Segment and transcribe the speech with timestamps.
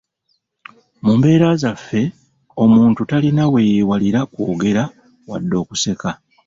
[1.03, 2.01] Mu mbeera zaffe
[2.63, 4.83] omuntu, talina weyeewalira kwogera
[5.29, 6.09] wadde okuseka.